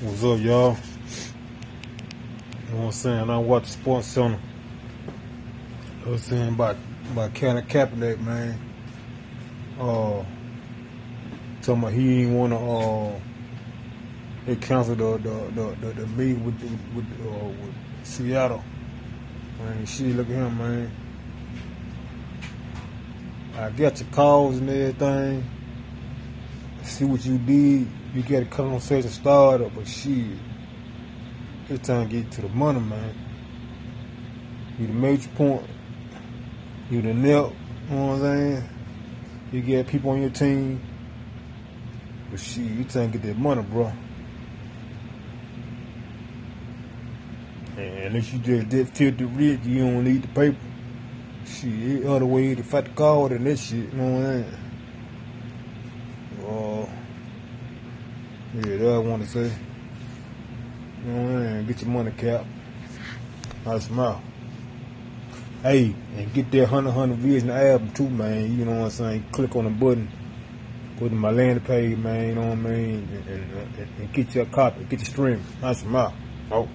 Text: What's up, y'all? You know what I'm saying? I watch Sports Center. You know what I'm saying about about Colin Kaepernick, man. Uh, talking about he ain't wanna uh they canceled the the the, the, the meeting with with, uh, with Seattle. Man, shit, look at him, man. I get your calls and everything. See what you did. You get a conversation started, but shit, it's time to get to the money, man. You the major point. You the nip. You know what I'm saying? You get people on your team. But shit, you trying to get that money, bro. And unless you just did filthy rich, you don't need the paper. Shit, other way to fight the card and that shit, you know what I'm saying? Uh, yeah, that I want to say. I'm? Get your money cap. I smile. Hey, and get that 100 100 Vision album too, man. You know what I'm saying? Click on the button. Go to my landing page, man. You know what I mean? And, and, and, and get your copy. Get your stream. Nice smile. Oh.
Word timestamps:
What's 0.00 0.22
up, 0.22 0.38
y'all? 0.38 0.76
You 2.68 2.72
know 2.72 2.78
what 2.78 2.84
I'm 2.84 2.92
saying? 2.92 3.30
I 3.30 3.38
watch 3.38 3.66
Sports 3.66 4.06
Center. 4.06 4.38
You 4.38 6.04
know 6.04 6.04
what 6.04 6.12
I'm 6.12 6.18
saying 6.18 6.48
about 6.50 6.76
about 7.10 7.34
Colin 7.34 7.66
Kaepernick, 7.66 8.20
man. 8.20 8.60
Uh, 9.76 10.24
talking 11.62 11.82
about 11.82 11.92
he 11.94 12.22
ain't 12.22 12.32
wanna 12.32 12.78
uh 12.78 13.20
they 14.46 14.54
canceled 14.54 14.98
the 14.98 15.18
the 15.18 15.50
the, 15.60 15.76
the, 15.80 15.92
the 15.94 16.06
meeting 16.06 16.44
with 16.44 16.62
with, 16.94 17.26
uh, 17.26 17.46
with 17.46 17.74
Seattle. 18.04 18.62
Man, 19.58 19.84
shit, 19.84 20.14
look 20.14 20.28
at 20.28 20.34
him, 20.34 20.58
man. 20.58 20.92
I 23.56 23.70
get 23.70 23.98
your 23.98 24.08
calls 24.10 24.58
and 24.58 24.70
everything. 24.70 25.44
See 26.88 27.04
what 27.04 27.24
you 27.24 27.38
did. 27.38 27.86
You 28.14 28.22
get 28.22 28.42
a 28.42 28.46
conversation 28.46 29.10
started, 29.10 29.72
but 29.74 29.86
shit, 29.86 30.38
it's 31.68 31.86
time 31.86 32.08
to 32.08 32.16
get 32.16 32.32
to 32.32 32.40
the 32.40 32.48
money, 32.48 32.80
man. 32.80 33.14
You 34.78 34.86
the 34.88 34.94
major 34.94 35.28
point. 35.36 35.64
You 36.90 37.02
the 37.02 37.14
nip. 37.14 37.52
You 37.90 37.96
know 37.96 38.06
what 38.06 38.14
I'm 38.14 38.20
saying? 38.20 38.68
You 39.52 39.60
get 39.60 39.86
people 39.86 40.10
on 40.10 40.22
your 40.22 40.30
team. 40.30 40.80
But 42.30 42.40
shit, 42.40 42.64
you 42.64 42.84
trying 42.84 43.12
to 43.12 43.18
get 43.18 43.26
that 43.28 43.38
money, 43.38 43.62
bro. 43.62 43.92
And 47.76 47.98
unless 48.06 48.32
you 48.32 48.38
just 48.40 48.68
did 48.70 48.88
filthy 48.88 49.24
rich, 49.24 49.60
you 49.62 49.84
don't 49.84 50.04
need 50.04 50.22
the 50.22 50.28
paper. 50.28 50.56
Shit, 51.46 52.06
other 52.06 52.26
way 52.26 52.54
to 52.54 52.62
fight 52.62 52.86
the 52.86 52.90
card 52.90 53.32
and 53.32 53.46
that 53.46 53.58
shit, 53.58 53.92
you 53.92 53.98
know 53.98 54.10
what 54.10 54.26
I'm 54.26 54.42
saying? 54.42 54.54
Uh, 56.48 56.86
yeah, 58.54 58.76
that 58.76 58.94
I 58.94 58.98
want 58.98 59.22
to 59.24 59.28
say. 59.28 59.52
I'm? 61.06 61.66
Get 61.66 61.82
your 61.82 61.90
money 61.90 62.10
cap. 62.12 62.46
I 63.66 63.78
smile. 63.78 64.22
Hey, 65.62 65.94
and 66.16 66.32
get 66.32 66.50
that 66.52 66.70
100 66.70 66.94
100 66.94 67.18
Vision 67.18 67.50
album 67.50 67.90
too, 67.92 68.08
man. 68.08 68.58
You 68.58 68.64
know 68.64 68.76
what 68.76 68.84
I'm 68.84 68.90
saying? 68.90 69.26
Click 69.32 69.54
on 69.56 69.64
the 69.64 69.70
button. 69.70 70.08
Go 70.98 71.08
to 71.08 71.14
my 71.14 71.30
landing 71.30 71.64
page, 71.64 71.98
man. 71.98 72.28
You 72.28 72.34
know 72.36 72.46
what 72.46 72.52
I 72.52 72.54
mean? 72.54 73.08
And, 73.12 73.28
and, 73.28 73.78
and, 73.78 73.88
and 73.98 74.12
get 74.12 74.34
your 74.34 74.46
copy. 74.46 74.84
Get 74.84 75.00
your 75.00 75.06
stream. 75.06 75.42
Nice 75.60 75.80
smile. 75.80 76.14
Oh. 76.50 76.68